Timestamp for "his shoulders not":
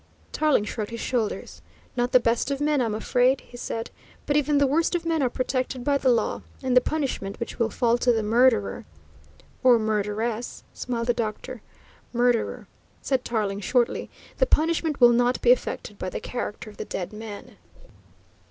0.89-2.11